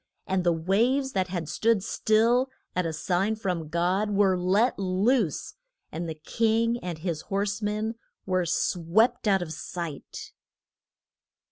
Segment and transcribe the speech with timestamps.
[0.25, 5.53] And the waves that had stood still at a sign from God were let loose,
[5.91, 7.93] and the king and his horse men
[8.25, 10.31] were swept out of sight.